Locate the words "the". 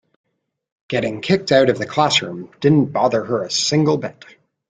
1.77-1.85